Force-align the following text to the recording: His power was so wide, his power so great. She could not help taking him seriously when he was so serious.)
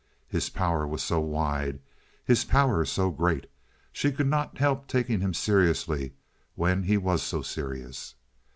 His 0.27 0.49
power 0.49 0.87
was 0.87 1.03
so 1.03 1.19
wide, 1.19 1.79
his 2.25 2.43
power 2.43 2.83
so 2.85 3.11
great. 3.11 3.45
She 3.91 4.11
could 4.11 4.25
not 4.25 4.57
help 4.57 4.87
taking 4.87 5.19
him 5.19 5.31
seriously 5.35 6.13
when 6.55 6.81
he 6.81 6.97
was 6.97 7.21
so 7.21 7.43
serious.) 7.43 8.15